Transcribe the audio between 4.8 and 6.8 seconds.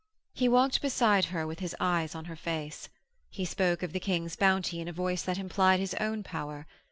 a voice that implied his own power.